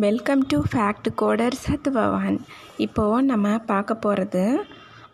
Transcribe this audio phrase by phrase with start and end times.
[0.00, 2.36] Welcome to fact coder சத்பவான்
[2.76, 4.44] இப்போது நம்ம பார்க்க போகிறது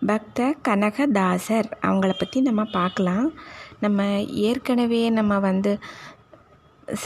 [0.06, 3.26] பக்த கனகதாசர் அவங்கள பற்றி நம்ம பார்க்கலாம்.
[3.80, 5.72] நம்ம ஏற்கனவே நம்ம வந்து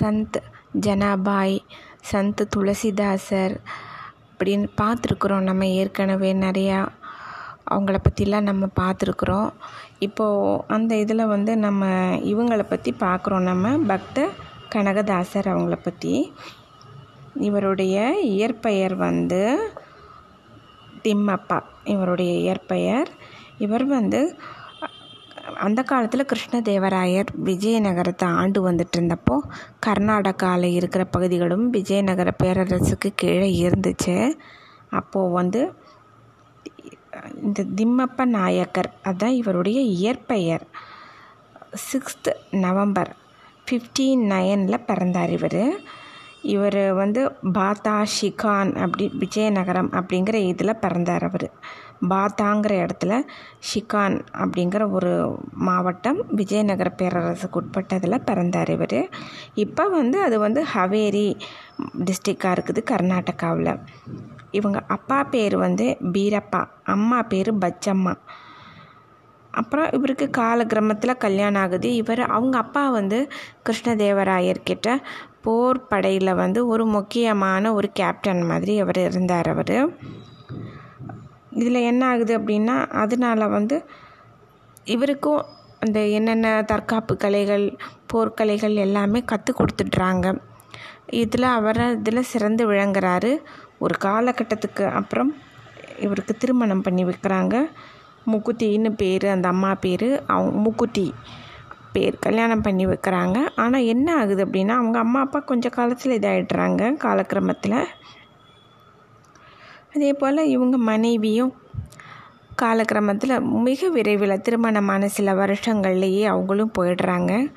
[0.00, 0.38] சந்த்
[0.80, 1.56] ஜனாபாய்
[2.10, 3.56] சந்த் துளசிதாசர்
[4.32, 5.48] அப்படின்னு பார்த்துருக்குறோம்.
[5.50, 6.86] நம்ம ஏற்கனவே நிறையா
[7.70, 9.50] அவங்கள பற்றிலாம் நம்ம பார்த்துருக்குறோம்.
[9.98, 11.84] இப்போது அந்த இதில் வந்து நம்ம
[12.32, 13.48] இவங்களை பற்றி பார்க்குறோம்.
[13.50, 14.28] நம்ம பக்த
[14.74, 16.32] கனகதாசர் அவங்கள பற்றி
[17.34, 19.72] இவருடைய இயற்பெயர் வந்து
[21.02, 21.60] திம்மப்பா.
[21.84, 23.08] இவருடைய இயற்பெயர்.
[23.58, 24.36] இவர் வந்து
[25.56, 29.38] அந்த காலத்தில் கிருஷ்ணதேவராயர் விஜயநகரத்தை ஆண்டு வந்துட்டு இருந்தப்போ
[29.86, 34.38] கர்நாடகாவில் இருக்கிற பகுதிகளும் விஜயநகர பேரரசுக்கு கீழே இருந்துச்சு.
[34.90, 35.72] அப்போது வந்து
[37.42, 40.66] இந்த திம்மப்ப நாயக்கர் அதுதான் இவருடைய இயற்பெயர்.
[41.92, 43.16] சிக்ஸ்த் நவம்பர்
[43.70, 45.80] ஃபிஃப்டீன் நைனில் பிறந்தார் இவர்.
[46.42, 51.50] இவர் வந்து பாத்தா ஷிகான் அப்படி விஜயநகரம் அப்படிங்கிற இதில் பிறந்தார் அவர்.
[52.08, 53.22] பாத்தாங்கிற இடத்துல
[53.70, 59.08] ஷிகான் அப்படிங்கிற ஒரு மாவட்டம் விஜயநகர பேரரசுக்கு உட்பட்டதில் பிறந்தார் இவர்.
[59.54, 61.34] இப்போ வந்து அது வந்து ஹவேரி
[61.98, 63.80] டிஸ்ட்ரிக்டாக இருக்குது கர்நாடகாவில்.
[64.50, 68.14] இவங்க அப்பா பேர் வந்து பீரப்பா அம்மா பேர் பச்சம்மா.
[69.50, 71.94] அப்புறம் இவருக்கு காலகிரமத்தில் கல்யாணம் ஆகுது.
[71.94, 73.32] இவர் அவங்க அப்பா வந்து
[73.68, 74.98] கிருஷ்ணதேவராயர்கிட்ட
[75.42, 79.76] போர் படையில் வந்து ஒரு முக்கியமான ஒரு கேப்டன் மாதிரி அவர் இருந்தார் அவர்.
[81.50, 83.84] இதில் என்ன ஆகுது அப்படின்னா அதனால் வந்து
[84.84, 85.44] இவருக்கும்
[85.80, 87.76] அந்த என்னென்ன தற்காப்பு கலைகள்
[88.12, 90.26] போர்க்கலைகள் எல்லாமே கற்றுக் கொடுத்துட்றாங்க.
[91.06, 93.32] இதில் அவர் இதில் சிறந்து விளங்குறாரு.
[93.78, 95.36] ஒரு காலகட்டத்துக்கு அப்புறம்
[95.98, 97.54] இவருக்கு திருமணம் பண்ணி வைக்கிறாங்க.
[98.26, 100.08] முக்குத்தின்னு பேர் அந்த அம்மா பேர்.
[100.26, 101.06] அவங்க முக்குத்தி
[101.92, 103.48] பேர் கல்யாணம் பண்ணி வைக்கிறாங்க.
[103.56, 107.84] ஆனால் என்ன ஆகுது அப்படின்னா அவங்க அம்மா அப்பா கொஞ்சம் காலத்தில் இதாகிடுறாங்க காலக்கிரமத்தில்.
[109.94, 111.52] அதே போல் இவங்க மனைவியும்
[112.62, 117.52] காலக்கிரமத்தில் மிக விரைவில் திருமணமான சில வருஷங்கள்லேயே அவங்களும் போயிடுறாங்க.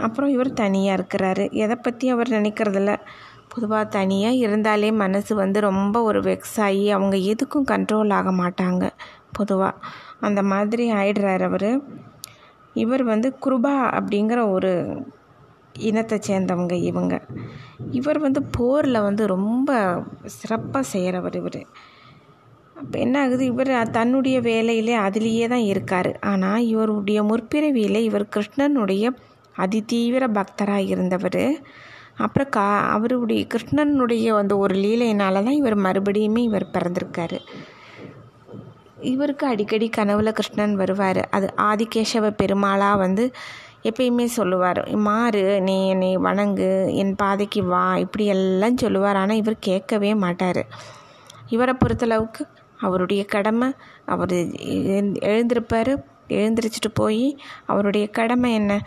[0.00, 1.52] அப்புறம் இவர் தனியாக இருக்கிறாரு.
[1.52, 2.94] எதை பற்றியும் அவர் நினைக்கிறதில்ல.
[3.48, 8.90] பொதுவாக தனியாக இருந்தாலே மனசு வந்து ரொம்ப ஒரு வெக்ஸ் ஆகி அவங்க எதுக்கும் கண்ட்ரோல் ஆக மாட்டாங்க.
[9.32, 9.76] பொதுவாக
[10.20, 11.70] அந்த மாதிரி ஆயிடுறார் அவர்.
[12.82, 14.72] இவர் வந்து குருபா அப்படிங்கிற ஒரு
[15.88, 17.14] இனத்தை சேர்ந்தவங்க இவங்க.
[17.90, 19.70] இவர் வந்து போரில் வந்து ரொம்ப
[20.36, 21.60] சிறப்பாக செய்கிறவர் இவர்.
[22.80, 23.44] அப்போ என்ன ஆகுது?
[23.44, 26.10] இவர் தன்னுடைய வேலையிலே அதிலேயே தான் இருக்கார்.
[26.32, 29.04] ஆனால் இவருடைய முற்பிறவியில் இவர் கிருஷ்ணனுடைய
[29.54, 31.44] அதிதீவிர பக்தராக இருந்தவர்.
[32.24, 37.38] அப்புறம் கா அவருடைய கிருஷ்ணனுடைய அந்த ஒரு லீலையினால தான் இவர் மறுபடியுமே இவர் பிறந்திருக்காரு.
[39.00, 41.28] இவருக்கு அடிக்கடி கனவுல கிருஷ்ணன் வருவார்.
[41.30, 43.30] அது ஆதிகேசவ பெருமாளாக வந்து
[43.82, 44.80] எப்பயுமே சொல்லுவார்.
[44.96, 49.16] மாறு நீ என்னை வணங்கு என் பாதைக்கு வா இப்படி எல்லாம் சொல்லுவார்.
[49.16, 50.66] ஆனால் இவர் கேட்கவே மாட்டார்.
[51.48, 52.44] இவரை பொறுத்தளவுக்கு
[52.80, 53.68] அவருடைய கடமை
[54.04, 54.34] அவர்
[55.32, 55.92] எழுந்திருப்பார்
[56.28, 58.80] எழுந்திரிச்சிட்டு போய் அவருடைய கடமை என்ன?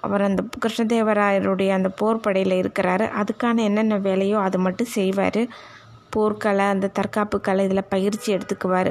[0.00, 3.06] அவர் அந்த கிருஷ்ணதேவராயருடைய அந்த போர் படையில் இருக்கிறாரு.
[3.20, 5.42] அதுக்கான என்னென்ன வேலையோ அது மட்டும் செய்வார்.
[6.16, 8.90] போர்க்கலை அந்த தற்காப்பு கலை இதில் பயிற்சி எடுத்துக்குவார்.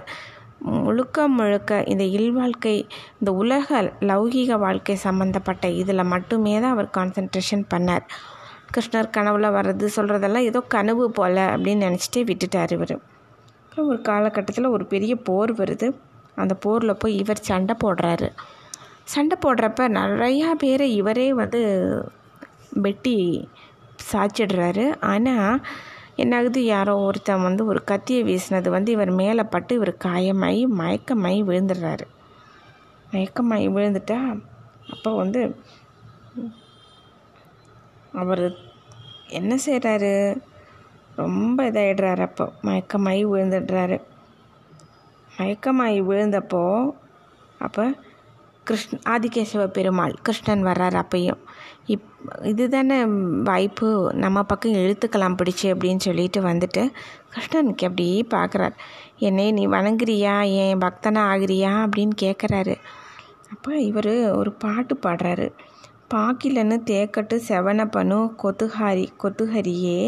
[0.73, 2.75] முழுக்க முழுக்க இந்த இல்வாழ்க்கை
[3.19, 8.05] இந்த உலக லௌகீக வாழ்க்கை சம்மந்தப்பட்ட இதில் மட்டுமே தான் அவர் கான்சன்ட்ரேஷன் பண்ணார்.
[8.73, 12.95] கிருஷ்ணர் கனவுல வர்றது சொல்கிறதெல்லாம் ஏதோ கனவு போல் அப்படின்னு நினச்சிட்டே விட்டுட்டார் இவர்.
[13.63, 15.87] அப்புறம் ஒரு காலகட்டத்தில் ஒரு பெரிய போர் வருது.
[16.43, 18.29] அந்த போரில் போய் இவர் சண்டை போடுறாரு.
[19.13, 21.61] சண்டை போடுறப்ப நிறையா பேரை இவரே வந்து
[22.85, 23.17] வெட்டி
[24.11, 24.85] சாச்சிடுறாரு.
[25.11, 25.61] ஆனால்
[26.17, 26.57] என்னாகுது?
[26.57, 32.05] யாரோ ஒருத்தன் வந்து ஒரு கத்தியை வீசினது வந்து இவர் மேலே பட்டு இவர் காயமாகி மயக்கமாகி விழுந்துடுறாரு.
[33.11, 34.41] மயக்கமாகி விழுந்துட்டா
[34.91, 35.41] அப்போ வந்து
[38.13, 38.57] அவர்
[39.29, 40.41] என்ன செய்கிறாரு
[41.15, 42.51] ரொம்ப இதாகிடுறாரு அப்போ.
[42.63, 44.01] மயக்கமாகி விழுந்துடுறாரு.
[45.37, 46.91] மயக்கமாகி விழுந்தப்போ
[47.59, 47.93] அப்போ
[48.63, 51.41] கிருஷ்ண ஆதிகேசவ பெருமாள் கிருஷ்ணன் வர்றார் அப்பையும்.
[51.85, 52.05] இப்
[52.43, 53.05] இது தானே
[53.43, 53.89] வாய்ப்பு.
[54.13, 56.83] நம்ம பக்கம் இழுத்துக்கலாம் பிடிச்சி அப்படின்னு சொல்லிட்டு வந்துட்டு
[57.33, 58.75] கிருஷ்ணனுக்கு அப்படியே பார்க்குறார்
[59.17, 60.35] என்னை நீ வணங்குறியா?
[60.55, 61.73] என் பக்தனா ஆகிறியா?
[61.85, 62.75] அப்படின்னு கேட்குறாரு
[63.51, 65.47] அப்போ இவர் ஒரு பாட்டு பாடுறாரு.
[66.13, 70.01] பாக்கிலன்னு தேக்கட்டு செவனப்பனு கொத்துஹாரி கொத்துஹரியே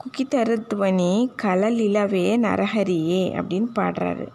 [0.00, 1.12] குக்கித்தருத்துவனி
[1.42, 4.26] கலலிலவே நரஹரியே அப்படின்னு பாடுறாரு.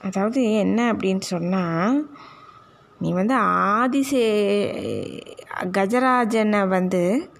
[0.00, 1.98] அதாவது என்ன அப்படின்னு சொன்னால்
[3.00, 4.24] நீ வந்து ஆதிசே
[5.76, 7.30] கஜராஜனை வந்து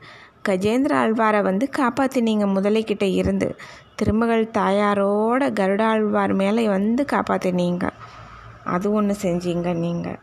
[0.48, 3.48] கஜேந்திர ஆழ்வாரை வந்து காப்பாற்றினீங்க முதலைக்கிட்ட இருந்து
[3.96, 7.86] திருமகள் தாயாரோட கருடாழ்வார் மேலே வந்து காப்பாற்றினீங்க
[8.64, 10.20] அது ஒன்று செஞ்சீங்க நீங்கள்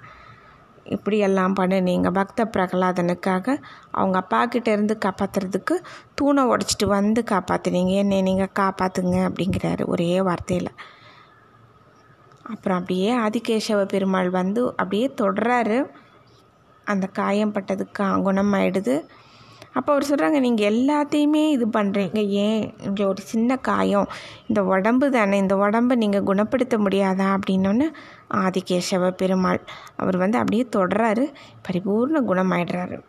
[0.86, 3.56] இப்படியெல்லாம் பண்ணினீங்க பக்த பிரகலாதனுக்காக
[3.92, 5.76] அவங்க அப்பா கிட்ட இருந்து காப்பாற்றுறதுக்கு
[6.16, 10.72] தூணை உடச்சிட்டு வந்து காப்பாற்றுனீங்க என்னை நீங்கள் காப்பாற்றுங்க அப்படிங்கிறாரு ஒரே வார்த்தையில்.
[12.50, 15.90] அப்புறம் அப்படியே ஆதிகேசவ பெருமாள் வந்து அப்படியே தொடுறாரு.
[16.84, 18.96] அந்த காயம் பட்டதுக்கு குணமாயிடுது.
[19.74, 22.74] அப்போ அவர் சொல்கிறாங்க நீங்கள் எல்லாத்தையுமே இது பண்ணுறீங்க ஏன்?
[22.82, 24.08] இங்கே ஒரு சின்ன காயம்.
[24.48, 25.38] இந்த உடம்பு தானே.
[25.38, 27.38] இந்த உடம்பை நீங்கள் குணப்படுத்த முடியாதா?
[27.38, 27.88] அப்படின்னோன்னு
[28.34, 29.62] ஆதிகேசவ பெருமாள்
[29.96, 31.34] அவர் வந்து அப்படியே தொடுறாரு.
[31.68, 33.00] பரிபூர்ண குணமாயிடுறாரு.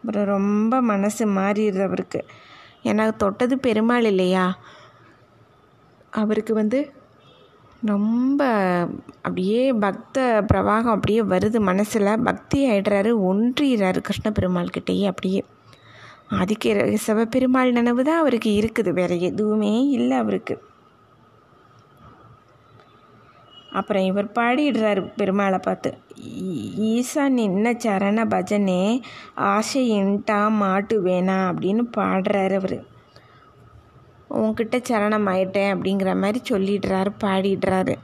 [0.00, 2.26] அப்புறம் ரொம்ப மனசு மாறிடுது அவருக்கு.
[2.82, 4.58] ஏன்னா தொட்டது பெருமாள் இல்லையா?
[6.10, 6.92] அவருக்கு வந்து
[7.86, 8.42] ரொம்ப
[9.16, 12.22] அப்படியே பக்த பிரவாகம் அப்படியே வருது மனசில்.
[12.22, 15.44] பக்தி ஆயிடுறாரு ஒன்றிடுறாரு கிருஷ்ண பெருமாள் கிட்டேயே அப்படியே.
[16.30, 18.92] ஆதிக்க சிவபெருமாள் நினைவு தான் அவருக்கு இருக்குது.
[18.92, 20.56] வேற எதுவுமே இல்லை அவருக்கு.
[23.72, 25.90] அப்புறம் இவர் பாடிடுறாரு பெருமாளை பார்த்து.
[26.92, 28.82] ஈசா நின்ன சரண பஜனே
[29.36, 32.78] ஆசையின்ட்டா மாட்டு வேணா அப்படின்னு பாடுறாரு அவர்.
[34.42, 37.94] உன்கிட்ட சரணம் ஆயிட்டேன் அப்படிங்கிற மாதிரி சொல்லிடுறாரு பாடிடுறாரு.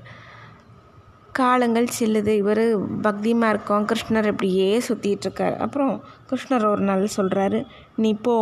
[1.32, 2.32] காலங்கள் செல்லுது.
[2.42, 2.64] இவர்
[3.06, 5.92] பக்திமாக இருக்கோம் கிருஷ்ணர் இப்படியே சுற்றிட்டுருக்கார் அப்புறம்
[6.30, 7.60] கிருஷ்ணர் ஒரு நாள் சொல்கிறாரு
[7.96, 8.34] நீ போ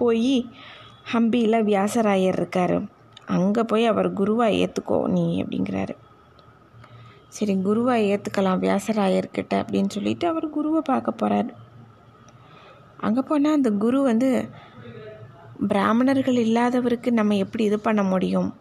[0.00, 0.36] போய்
[1.12, 2.76] ஹம்பியில் வியாசராயர் இருக்கார்.
[3.36, 5.94] அங்கே போய் அவர் குருவாக ஏற்றுக்கோ நீ அப்படிங்கிறாரு.
[7.36, 11.50] சரி குருவாக ஏற்றுக்கலாம் வியாசராயர்கிட்ட அப்படின்னு சொல்லிட்டு அவர் குருவை பார்க்க போகிறார்
[13.06, 14.28] அங்கே போனால் அந்த குரு வந்து
[15.58, 18.56] பிராமணர்கள் இல்லாதவருக்கு நம்ம எப்படி இது பண்ண முடியும்?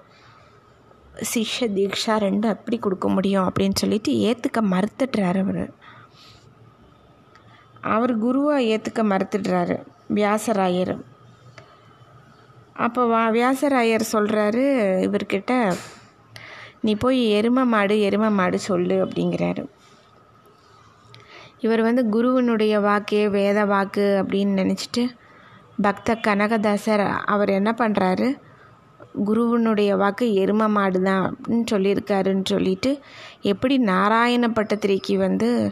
[1.34, 5.74] சிஷ்ய தீக்ஷா ரெண்டும் எப்படி கொடுக்க முடியும் அப்படின்னு சொல்லிட்டு ஏற்றுக்க மறுத்துடுறாரு அவர்.
[7.82, 9.84] அவர் குருவாக ஏற்றுக்க மறுத்துடுறாரு
[10.16, 11.02] வியாசராயர்.
[12.74, 14.64] அப்போ வா வியாசராயர் சொல்கிறாரு
[15.08, 15.76] இவர்கிட்ட
[16.82, 19.66] நீ போய் எரும மாடு எரும மாடு சொல்லு அப்படிங்கிறாரு.
[21.60, 25.04] இவர் வந்து குருவினுடைய வாக்கு வேத வாக்கு அப்படின்னு நினச்சிட்டு
[25.82, 28.28] பக்த கனகதாசர் அவர் என்ன பண்ணுறாரு
[29.26, 33.00] குருவனுடைய வாக்கு எரும மாடு தான் அப்படின்னு சொல்லியிருக்காருன்னு சொல்லிட்டு
[33.42, 35.72] எப்படி நாராயண பட்டத்திரிக்கு வந்து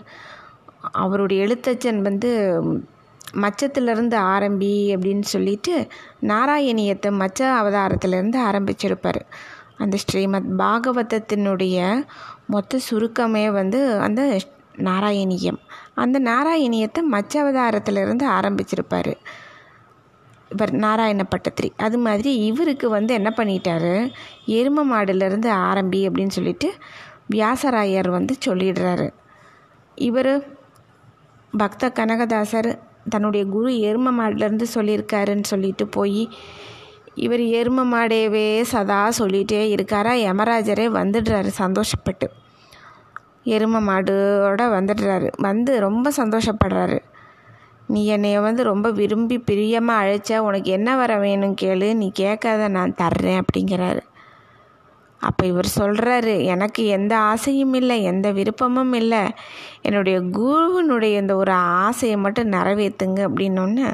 [0.91, 2.31] அவருடைய எழுத்தச்சன் வந்து
[3.33, 5.87] மச்சத்திலிருந்து ஆரம்பி அப்படின்னு சொல்லிட்டு
[6.21, 9.21] நாராயணியத்தை மச்ச அவதாரத்திலேருந்து ஆரம்பிச்சிருப்பார்.
[9.77, 12.05] அந்த ஸ்ரீமத் பாகவதத்தினுடைய
[12.47, 14.39] மொத்த சுருக்கமே வந்து அந்த
[14.77, 15.59] நாராயணியம்.
[15.93, 19.13] அந்த நாராயணியத்தை மச்ச அவதாரத்திலிருந்து ஆரம்பிச்சிருப்பார்.
[20.53, 21.69] இவர் நாராயண பட்டத்திரி.
[21.77, 23.93] அது மாதிரி இவருக்கு வந்து என்ன பண்ணிட்டாரு?
[24.57, 26.69] எரும மாடுலேருந்து ஆரம்பி அப்படின்னு சொல்லிட்டு
[27.31, 29.07] வியாசராயர் வந்து சொல்லிடுறாரு.
[30.07, 30.33] இவர்
[31.53, 32.69] பக்த கனகதாசர்
[33.09, 36.21] தன்னுடைய குரு எரும மாடுலேருந்து சொல்லியிருக்காருன்னு சொல்லிட்டு போய்
[37.15, 40.13] இவர் எரும மாடேவே சதா சொல்லிகிட்டே இருக்காரா?
[40.27, 42.27] யமராஜரே வந்துடுறாரு சந்தோஷப்பட்டு.
[43.45, 45.29] எரும மாடோட வந்துடுறாரு.
[45.37, 46.99] வந்து ரொம்ப சந்தோஷப்படுறாரு.
[47.87, 51.93] நீ என்னைய வந்து ரொம்ப விரும்பி பிரியமாக அழைச்சா உனக்கு என்ன வர வேணும் கேளு.
[51.93, 54.01] நீ கேட்காத நான் தர்றேன் அப்படிங்கிறாரு.
[55.21, 59.21] அப்போ இவர் சொல்கிறாரு எனக்கு எந்த ஆசையும் இல்லை எந்த விருப்பமும் இல்லை.
[59.81, 63.87] என்னுடைய குருவினுடைய இந்த ஒரு ஆசையை மட்டும் நிறைவேற்றுங்க அப்படின்னோடனே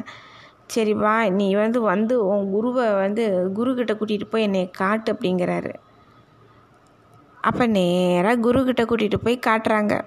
[0.67, 3.23] சரி வா நீ வந்து வந்து உன் குருவை வந்து
[3.55, 5.73] குருக்கிட்ட கூட்டிகிட்டு போய் என்னை காட்டு அப்படிங்கிறாரு.
[7.41, 10.01] அப்போ நேராக குருக்கிட்ட கூட்டிகிட்டு போய் காட்டுறாங்க.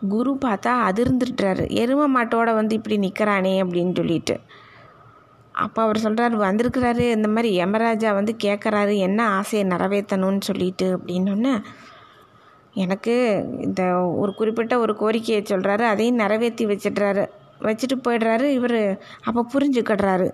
[0.00, 4.40] குரு பார்த்தா அதிர்ந்துட்டுறாரு எரும மாட்டோட வந்து இப்படி நிற்கிறானே அப்படின்னு சொல்லிட்டு.
[5.52, 7.10] அப்போ அவர் சொல்கிறாரு வந்திருக்கிறாரு.
[7.10, 10.98] இந்த மாதிரி யமராஜா வந்து கேட்குறாரு என்ன ஆசையை நிறைவேற்றணும்னு சொல்லிட்டு?
[10.98, 11.62] அப்படின்னொன்னே
[12.74, 13.14] எனக்கு
[13.60, 13.82] இந்த
[14.16, 17.24] ஒரு குறிப்பிட்ட ஒரு கோரிக்கையை சொல்கிறாரு அதையும் நிறைவேற்றி வச்சிடுறாரு.
[17.60, 18.98] வச்சுட்டு போயிடுறாரு இவர்.
[19.24, 20.28] அப்போ புரிஞ்சுக்கிடுறாரு.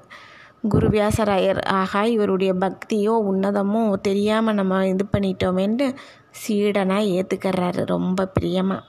[0.62, 5.94] குரு வியாசராயர் ஆகா இவருடைய பக்தியோ உன்னதமோ தெரியாமல் நம்ம இது பண்ணிட்டோமேன்ட்டு
[6.42, 8.82] சீடனாக ஏற்றுக்கிறாரு ரொம்ப பிரியமாக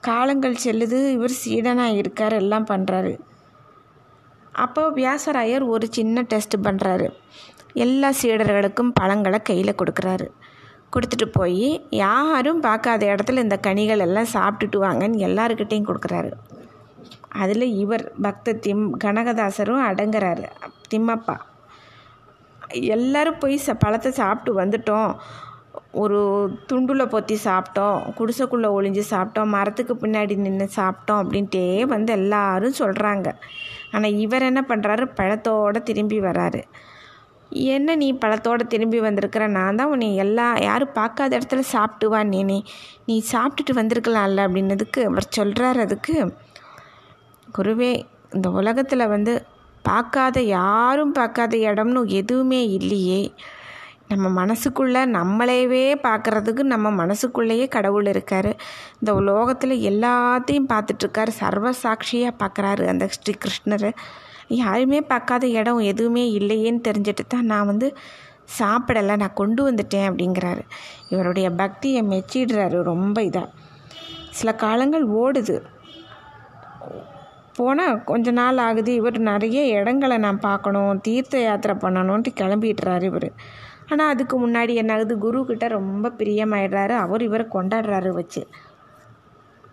[0.00, 3.12] காலங்கள் செல்லுது இவர் சீடனாக இருக்கார் எல்லாம் பண்ணுறாரு
[4.52, 7.06] அப்போ வியாசராயர் ஒரு சின்ன டெஸ்ட் பண்ணுறாரு
[7.74, 10.26] எல்லா சீடர்களுக்கும் பழங்களை கையில் கொடுக்குறாரு.
[10.94, 16.30] கொடுத்துட்டு போய் யாரும் பார்க்காத இடத்துல இந்த கனிகள் எல்லாம் சாப்பிட்டுட்டு வாங்கன்னு எல்லாருக்கிட்டேயும் கொடுக்குறாரு.
[17.42, 20.48] அதில் இவர் பக்த திம் கனகதாசரும் அடங்குறாரு
[20.90, 21.36] திம்மப்பா.
[22.96, 25.12] எல்லாரும் போய் ச பழத்தை சாப்பிட்டு வந்துட்டோம்.
[26.02, 26.18] ஒரு
[26.68, 33.28] துண்டில் பொத்தி சாப்பிட்டோம் குடிசைக்குள்ளே ஒளிஞ்சு சாப்பிட்டோம் மரத்துக்கு பின்னாடி நின்று சாப்பிட்டோம் அப்படின்ட்டே வந்து எல்லாரும் சொல்கிறாங்க
[33.92, 36.62] ஆனால் இவர் என்ன பண்ணுறாரு பழத்தோடு திரும்பி வராரு.
[37.74, 39.44] என்ன நீ பழத்தோடு திரும்பி வந்திருக்கிற?
[39.48, 42.58] நான் தான் உன்னை எல்லா யாரும் பார்க்காத இடத்துல சாப்பிட்டு வா நீனே.
[43.06, 46.16] நீ சாப்பிட்டுட்டு வந்திருக்கலாம்ல அப்படின்னதுக்கு அவர் சொல்கிறார் அதுக்கு.
[47.56, 47.92] குருவே
[48.34, 49.32] இந்த உலகத்தில் வந்து
[49.82, 53.22] பார்க்காத யாரும் பார்க்காத இடம்னு எதுவுமே இல்லையே.
[54.10, 58.48] நம்ம மனசுக்குள்ளே நம்மளையவே பார்க்குறதுக்கு நம்ம மனசுக்குள்ளேயே கடவுள் இருக்கார்.
[59.00, 61.32] இந்த உலோகத்தில் எல்லாத்தையும் பார்த்துட்ருக்காரு.
[61.42, 63.86] சர்வ சாட்சியாக பார்க்குறாரு அந்த ஸ்ரீ கிருஷ்ணர்
[64.48, 67.88] யாருமே பார்க்காத இடம் எதுவுமே இல்லையேன்னு தெரிஞ்சுட்டு தான் நான் வந்து
[68.58, 70.64] சாப்பிடலை நான் கொண்டு வந்துட்டேன் அப்படிங்கிறாரு.
[71.08, 73.48] இவருடைய பக்தியை மெச்சிடுறாரு ரொம்ப இதாக
[74.30, 75.56] சில காலங்கள் ஓடுது.
[77.56, 78.90] போனால் கொஞ்ச நாள் ஆகுது.
[78.94, 83.30] இவர் நிறைய இடங்களை நான் பார்க்கணும் தீர்த்த யாத்திரை பண்ணணுன்ட்டு கிளம்பிடுறாரு இவர்.
[83.92, 86.94] ஆனால் அதுக்கு முன்னாடி என்ன ஆகுது குருக்கிட்ட ரொம்ப பிரியமாயிடுறாரு.
[87.04, 88.42] அவர் இவரை கொண்டாடுறாரு வச்சு.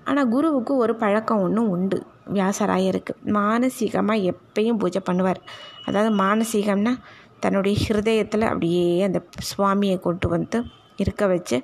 [0.10, 1.98] ஆனால் குருவுக்கு ஒரு பழக்கம் ஒன்றும் உண்டு.
[2.36, 5.42] வியாசராயருக்கு மானசீகமாக எப்பயும் பூஜை பண்ணுவார்.
[5.86, 6.94] அதாவது மானசீகம்னா
[7.40, 9.20] தன்னுடைய ஹிருதயத்தில் அப்படியே அந்த
[9.50, 10.60] சுவாமியை கொண்டு வந்து
[11.04, 11.58] இருக்க வச்சு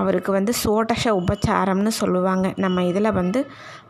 [0.00, 2.46] அவருக்கு வந்து சோடஷ உபச்சாரம்னு சொல்லுவாங்க.
[2.56, 3.40] நம்ம இதில் வந்து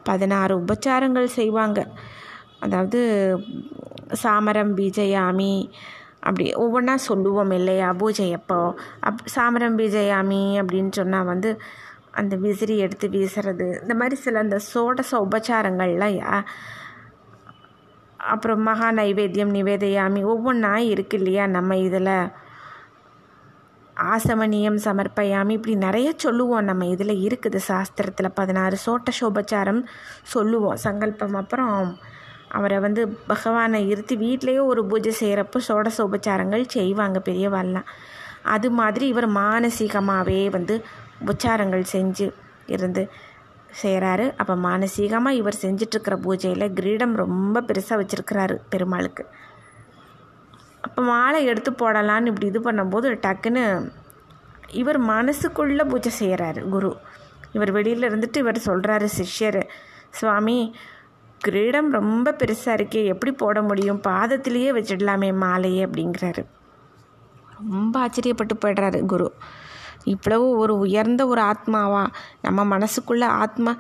[0.09, 1.81] பதினாறு உபச்சாரங்கள் செய்வாங்க.
[2.61, 3.01] அதாவது
[4.23, 5.53] சாமரம் பீஜயாமி
[6.23, 7.93] அப்படி ஒவ்வொன்றா சொல்லுவோம் இல்லையா?
[7.93, 8.59] பூஜை எப்போ
[9.01, 11.51] அப் சாமரம் பீஜயாமி அப்படின்னு சொன்னால் வந்து
[12.11, 16.45] அந்த விசிறி எடுத்து வீசுறது இந்த மாதிரி சில அந்த சோடச உபச்சாரங்கள்லாம் யா-
[18.17, 22.15] அப்புறம் மகா நைவேத்தியம் நிவேதையாமி ஒவ்வொன்றா இருக்கு இல்லையா நம்ம இதில்?
[23.97, 28.35] ஆசமணியம் சமர்ப்பயாமி இப்படி நிறைய சொல்லுவோம் நம்ம இதில் இருக்குது சாஸ்திரத்தில்.
[28.35, 29.83] பதினாறு சோட்ட சோபச்சாரம்
[30.25, 31.77] சொல்லுவோம் சங்கல்பம் அப்புறம்
[32.57, 37.89] அவரை வந்து பகவானை இருத்தி வீட்டிலையே ஒரு பூஜை செய்கிறப்போ சோட சோபச்சாரங்கள் செய்வாங்க பெரியவாள்லாம்.
[38.55, 40.75] அது மாதிரி இவர் மானசீகமாகவே வந்து
[41.33, 42.27] உச்சாரங்கள் செஞ்சு
[42.75, 43.03] இருந்து
[43.83, 49.25] செய்கிறாரு அப்போ மானசீகமாக இவர் செஞ்சிட்ருக்கிற பூஜையில் கிரீடம் ரொம்ப பெருசாக வச்சுருக்கிறாரு பெருமாளுக்கு.
[50.87, 53.65] அப்போ மாலை எடுத்து போடலான்னு இப்படி இது பண்ணும்போது டக்குன்னு
[54.81, 56.91] இவர் மனசுக்குள்ளே பூஜை செய்கிறாரு குரு.
[57.57, 59.61] இவர் வெளியில் இருந்துட்டு இவர் சொல்கிறாரு சிஷ்யர்
[60.19, 60.59] சுவாமி
[61.43, 64.01] கிரீடம் ரொம்ப பெருசாக இருக்கே எப்படி போட முடியும்?
[64.01, 66.45] பாதத்திலேயே வச்சிடலாமே மாலையே அப்படிங்கிறாரு.
[67.71, 69.33] ரொம்ப ஆச்சரியப்பட்டு போய்டுறாரு குரு.
[70.05, 72.07] இவ்வளவு ஒரு உயர்ந்த ஒரு ஆத்மாவா?
[72.43, 73.77] நம்ம மனசுக்குள்ள ஆத்மா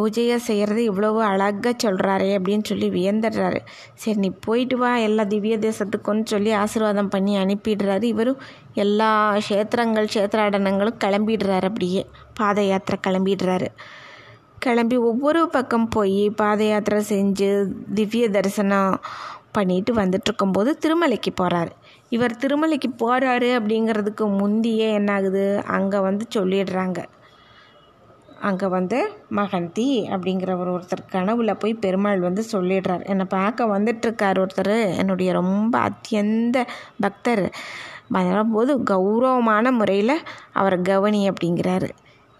[0.00, 3.58] பூஜையை செய்கிறது இவ்வளவு அழகாக சொல்கிறாரே அப்படின்னு சொல்லி வியந்துடுறாரு.
[3.94, 8.02] சரி நீ போயிட்டு வா எல்லா திவ்ய தேசத்துக்குன்னு சொல்லி ஆசீர்வாதம் பண்ணி அனுப்பிடுறாரு.
[8.02, 8.40] இவரும்
[8.74, 12.06] எல்லா க்ஷேத்திரங்கள் க்ஷேத்திராடனங்களும் கிளம்பிடுறாரு அப்படியே.
[12.34, 13.66] பாத யாத்திரை கிளம்பிடுறாரு.
[14.58, 17.48] கிளம்பி ஒவ்வொரு பக்கம் போய் பாத யாத்திரை செஞ்சு
[17.94, 18.94] திவ்ய தரிசனம்
[19.52, 21.72] பண்ணிட்டு வந்துட்டு இருக்கும்போது திருமலைக்கு போகிறாரு
[22.08, 25.44] இவர் திருமலைக்கு போகிறாரு அப்படிங்கிறதுக்கு முந்தியே என்ன ஆகுது
[25.76, 26.98] அங்கே வந்து சொல்லிடுறாங்க.
[28.40, 28.98] அங்கே வந்து
[29.36, 33.04] மகந்தி அப்படிங்கிற ஒரு ஒருத்தர் கனவுல போய் பெருமாள் வந்து சொல்லிடுறார்.
[33.04, 34.76] என்னை பார்க்க வந்துட்டுருக்கார் ஒருத்தர்.
[34.96, 36.58] என்னுடைய ரொம்ப அத்தியந்த
[37.00, 37.44] பக்தர்.
[38.52, 40.16] போது கௌரவமான முறையில்
[40.52, 41.88] அவரை கவனி அப்படிங்கிறாரு.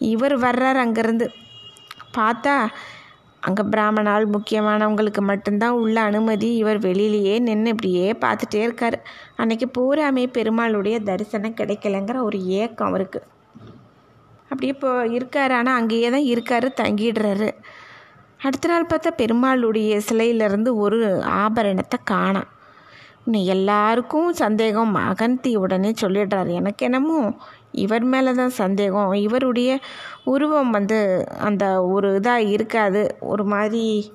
[0.01, 1.27] இவர் வர்றார் அங்கேருந்து.
[2.21, 2.55] பார்த்தா
[3.43, 6.49] அங்கே பிராமணால் முக்கியமானவங்களுக்கு மட்டும்தான் உள்ள அனுமதி.
[6.57, 8.97] இவர் வெளியிலேயே நின்று இப்படியே பார்த்துட்டே இருக்கார்.
[9.37, 13.21] அன்னைக்கு பூராமே பெருமாளுடைய தரிசனம் கிடைக்கலங்கிற ஒரு ஏக்கம் அவருக்கு.
[14.51, 15.53] அப்படியே இப்போ இருக்கார்.
[15.53, 17.51] ஆனால் அங்கேயே தான் இருக்கார் தங்கிடுறாரு.
[18.43, 20.99] அடுத்த நாள் பார்த்தா பெருமாளுடைய சிலையிலேருந்து ஒரு
[21.43, 22.51] ஆபரணத்தை காணாம்.
[23.27, 26.53] இன்னும் எல்லாருக்கும் சந்தேகம் மகந்தி உடனே சொல்லிடுறாரு.
[26.61, 27.19] எனக்கு என்னமோ
[27.73, 29.13] இவர் மேலே தான் சந்தேகம்.
[29.13, 29.79] இவருடைய
[30.25, 33.17] உருவம் வந்து அந்த ஒரு இதாக இருக்காது.
[33.21, 34.13] ஒரு மாதிரி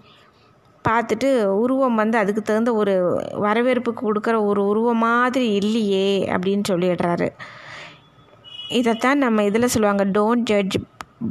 [0.88, 2.94] பார்த்துட்டு உருவம் வந்து அதுக்கு தகுந்த ஒரு
[3.32, 7.32] வரவேற்பு கொடுக்குற ஒரு உருவம் மாதிரி இல்லையே அப்படின்னு சொல்லிடுறாரு.
[8.70, 10.78] இதைத்தான் நம்ம இதில் சொல்லுவாங்க don't judge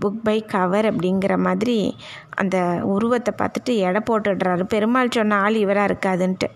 [0.00, 1.96] book by cover அப்படிங்கிற மாதிரி
[2.34, 4.62] அந்த உருவத்தை பார்த்துட்டு எடை போட்டுடுறாரு.
[4.62, 6.48] பெருமாள் சொன்ன ஆள் இவராக இருக்காதுன்ட்டு.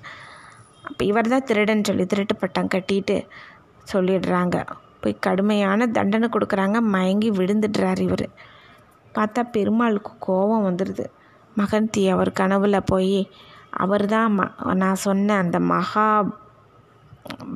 [0.82, 3.26] அப்போ இவர் தான் திருடன் சொல்லி திருட்டு பட்டம் கட்டிட்டு
[3.92, 4.58] சொல்லிடுறாங்க.
[5.06, 6.78] போய் கடுமையான தண்டனை கொடுக்குறாங்க.
[6.96, 8.28] மயங்கி விழுந்துடுறார் இவர்.
[9.18, 11.04] பார்த்தா பெருமாளுக்கு கோபம் வந்துடுது
[11.56, 13.20] மகந்தி அவர் கனவுல போய்
[13.84, 16.04] அவர் தான் ம நான் சொன்ன அந்த மகா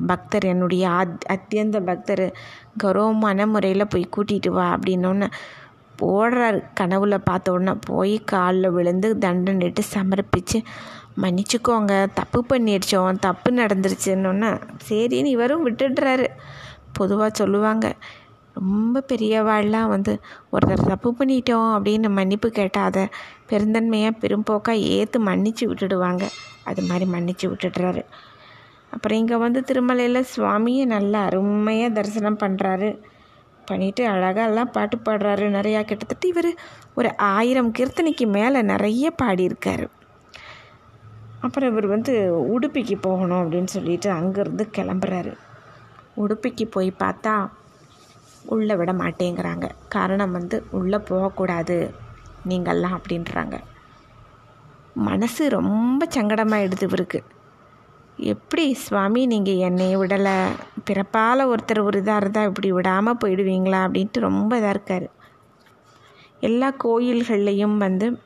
[0.09, 2.23] பக்தர் என்னுடைய அத் அத்தியந்த பக்தர்
[2.83, 5.27] கௌரவமான முறையில் போய் கூட்டிகிட்டு வா அப்படின்னோன்னு
[6.11, 6.59] ஓடுறாரு.
[6.79, 10.59] கனவுல பார்த்த உடனே போய் காலில் விழுந்து தண்டனிட்டு சமர்ப்பித்து
[11.23, 14.51] மன்னிச்சுக்கோங்க தப்பு பண்ணிடுச்சோம் தப்பு நடந்துருச்சுன்னொன்னே
[14.89, 16.27] சரின்னு இவரும் விட்டுடுறாரு.
[16.93, 17.95] பொதுவாக சொல்லுவாங்க.
[18.53, 20.19] ரொம்ப பெரியவாள்லாம் வந்து
[20.51, 23.03] ஒருத்தர் தப்பு பண்ணிட்டோம் அப்படின்னு மன்னிப்பு கேட்டால் அதை
[23.49, 26.23] பெருந்தன்மையாக பெரும்போக்காக ஏற்று மன்னிச்சு விட்டுடுவாங்க.
[26.63, 28.03] அது மாதிரி மன்னிச்சு விட்டுடுறாரு.
[28.89, 32.89] அப்புறம் இங்கே வந்து திருமலையில் சுவாமியை நல்லா அருமையாக தரிசனம் பண்ணுறாரு
[33.71, 35.45] பண்ணிவிட்டு அழகாக எல்லாம் பாட்டு பாடுறாரு.
[35.57, 36.51] நிறையா கிட்டத்தட்ட இவர்
[36.93, 39.87] ஒரு ஆயிரம் கீர்த்தனைக்கு மேலே நிறைய பாடியிருக்காரு.
[41.39, 42.13] அப்புறம் இவர் வந்து
[42.55, 45.33] உடுப்பிக்கு போகணும் அப்படின்னு சொல்லிட்டு அங்கேருந்து கிளம்புறாரு.
[46.17, 47.49] உடுப்பிக்கு போய் பார்த்தா
[48.45, 49.69] உள்ளே விட மாட்டேங்கிறாங்க.
[49.89, 51.93] காரணம் வந்து உள்ளே போகக்கூடாது.
[52.49, 53.59] நீங்கள்லாம் அப்படின்றாங்க.
[54.93, 57.23] மனசு ரொம்ப சங்கடமாயிடுது இவருக்கு.
[58.17, 60.47] எப்படி சுவாமி நீங்கள் என்னை விடலை?
[60.85, 63.79] பிறப்பால் ஒருத்தர் ஒரு இதாக இருந்தால் இப்படி விடாமல் போயிடுவீங்களா?
[63.85, 65.09] அப்படின்ட்டு ரொம்ப இதாக இருக்கார்.
[66.39, 68.19] எல்லா கோயில்கள்லேயும் வந்து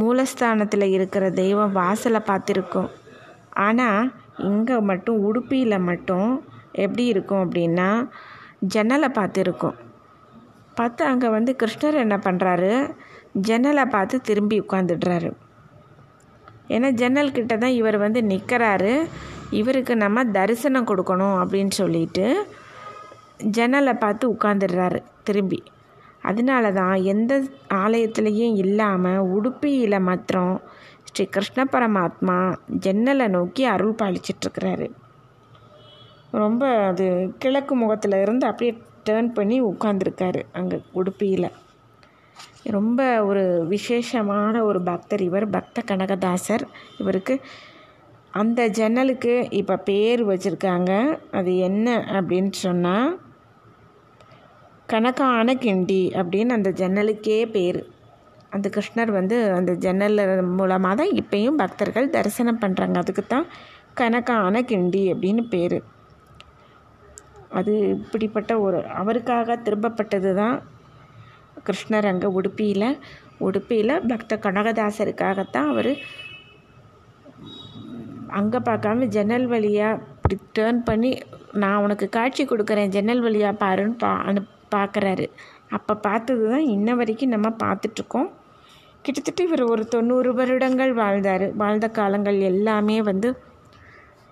[0.00, 2.90] மூலஸ்தானத்தில் இருக்கிற தெய்வம் வாசலை பார்த்துருக்கோம்.
[3.52, 8.08] ஆனால் இங்கே மட்டும் உடுப்பியில் மட்டும் எப்படி இருக்கும் அப்படின்னா
[8.60, 9.74] ஜன்னலை பார்த்துருக்கோம்.
[10.74, 12.72] பார்த்து அங்கே வந்து கிருஷ்ணர் என்ன பண்ணுறாரு
[13.40, 15.30] ஜன்னலை பார்த்து திரும்பி உட்காந்துடுறாரு
[16.68, 19.06] ஏன்னா ஜன்னல் கிட்ட தான் இவர் வந்து நிற்கிறாரு
[19.50, 22.46] இவருக்கு நம்ம தரிசனம் கொடுக்கணும் அப்படின்னு சொல்லிட்டு
[23.38, 25.62] ஜன்னலை பார்த்து உட்காந்துடுறாரு திரும்பி.
[26.20, 27.42] அதனால தான் எந்த
[27.74, 30.60] ஆலயத்துலேயும் இல்லாமல் உடுப்பியில் மாத்திரம்
[31.16, 32.36] ஸ்ரீ கிருஷ்ண பரமாத்மா
[32.84, 34.86] ஜன்னலை நோக்கி அருள் பாலிச்சிட்ருக்கிறாரு.
[36.30, 38.72] ரொம்ப அது கிழக்கு முகத்தில் இருந்து அப்படியே
[39.08, 41.48] டேர்ன் பண்ணி உட்காந்துருக்காரு அங்கே உடுப்பியில்.
[42.62, 46.64] ரொம்ப ஒரு விசேஷமான ஒரு பக்தர் இவர் பக்த கனகதாசர்.
[46.98, 47.40] இவருக்கு
[48.30, 51.18] அந்த ஜன்னலுக்கு இப்போ பேர் வச்சுருக்காங்க.
[51.30, 53.18] அது என்ன அப்படின்னு சொன்னால்
[54.86, 57.82] கணக்கான கிண்டி அப்படின்னு அந்த ஜன்னலுக்கே பேர்.
[58.54, 60.20] அந்த கிருஷ்ணர் வந்து அந்த ஜன்னல்
[60.58, 63.46] மூலமாக தான் இப்போயும் பக்தர்கள் தரிசனம் பண்ணுறாங்க அதுக்கு தான்
[64.00, 65.78] கணக்கான கிண்டி அப்படின்னு பேர்.
[67.58, 70.56] அது இப்படிப்பட்ட ஒரு அவருக்காக திரும்பப்பட்டது தான்
[71.66, 72.88] கிருஷ்ணர் அங்கே உடுப்பியில்
[73.46, 75.92] உடுப்பியில் பக்த கனகதாசருக்காகத்தான் அவர்
[78.38, 81.10] அங்கே பார்க்காம ஜன்னல் வழியாக இப்படி டேர்ன் பண்ணி
[81.62, 84.40] நான் உனக்கு காட்சி கொடுக்குறேன் ஜன்னல் வழியாக பாருன்னு பா அனு
[84.74, 85.26] பார்க்குறாரு.
[85.76, 88.28] அப்போ பார்த்தது தான் இன்ன வரைக்கும் நம்ம பார்த்துட்ருக்கோம்
[89.04, 91.44] கிட்டத்தட்ட இவர் ஒரு தொண்ணூறு வருடங்கள் வாழ்ந்தார்.
[91.56, 93.28] வாழ்ந்த காலங்கள் எல்லாமே வந்து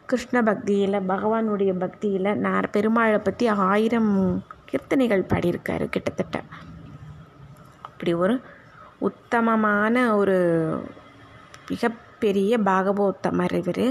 [0.07, 4.11] கிருஷ்ண பக்தியில் பகவானுடைய பக்தியில் நான் பெருமாளை பற்றி ஆயிரம்
[4.71, 6.39] கீர்த்தனைகள் பாடியிருக்காரு கிட்டத்தட்ட.
[7.83, 8.35] அப்படி ஒரு
[9.09, 10.39] உத்தமமான ஒரு
[11.71, 13.87] மிகப்பெரிய பாகவோத்தமர் இவர்.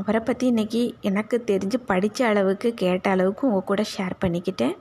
[0.00, 4.76] அவரை பற்றி இன்றைக்கி எனக்கு தெரிஞ்சு படித்த அளவுக்கு கேட்ட அளவுக்கு உங்கள் கூட ஷேர் பண்ணிக்கிட்டேன்.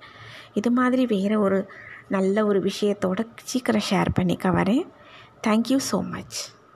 [0.53, 1.59] இது மாதிரி வேறு ஒரு
[2.09, 4.85] நல்ல ஒரு விஷயத்தோட சீக்கிரம் ஷேர் பண்ணிக்க வரேன்.
[5.47, 6.37] Thank you so much